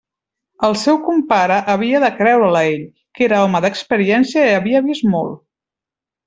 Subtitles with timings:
[0.67, 2.87] El seu compare havia de creure'l a ell,
[3.19, 5.41] que era home d'experiència i havia vist molt.